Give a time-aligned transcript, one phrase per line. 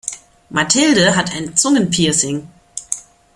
[0.49, 2.47] Mathilde hat ein Zungenpiercing.